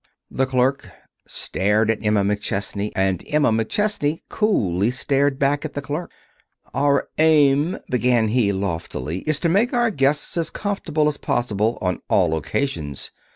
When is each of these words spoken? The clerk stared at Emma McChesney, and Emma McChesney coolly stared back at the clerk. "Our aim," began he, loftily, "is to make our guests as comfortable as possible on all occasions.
The 0.31 0.47
clerk 0.47 0.89
stared 1.27 1.91
at 1.91 2.03
Emma 2.03 2.23
McChesney, 2.23 2.91
and 2.95 3.23
Emma 3.27 3.51
McChesney 3.51 4.23
coolly 4.29 4.89
stared 4.89 5.37
back 5.37 5.63
at 5.63 5.75
the 5.75 5.81
clerk. 5.83 6.11
"Our 6.73 7.09
aim," 7.19 7.77
began 7.87 8.29
he, 8.29 8.51
loftily, 8.51 9.19
"is 9.29 9.39
to 9.41 9.47
make 9.49 9.73
our 9.73 9.91
guests 9.91 10.37
as 10.37 10.49
comfortable 10.49 11.07
as 11.07 11.17
possible 11.17 11.77
on 11.83 11.99
all 12.09 12.35
occasions. 12.35 13.11